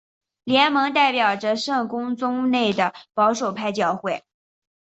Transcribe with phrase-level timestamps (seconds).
[0.45, 4.23] 联盟代表着圣公宗内的保守派教会。